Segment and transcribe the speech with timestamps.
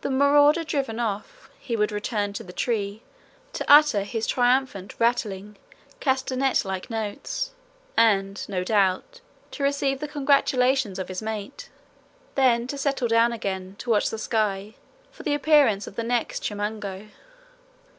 [0.00, 3.02] The marauder driven off, he would return to the tree
[3.52, 5.58] to utter his triumphant rattling
[6.00, 7.50] castanet like notes
[7.94, 9.20] and (no doubt)
[9.50, 11.68] to receive the congratulations of his mate;
[12.34, 14.72] then to settle down again to watch the sky
[15.10, 17.08] for the appearance of the next chimango.